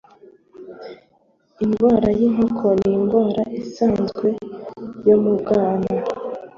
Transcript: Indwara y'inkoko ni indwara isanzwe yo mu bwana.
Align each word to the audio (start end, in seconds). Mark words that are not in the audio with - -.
Indwara 1.63 2.07
y'inkoko 2.19 2.65
ni 2.79 2.89
indwara 2.97 3.43
isanzwe 3.61 4.27
yo 5.07 5.15
mu 5.23 5.31
bwana. 5.39 5.89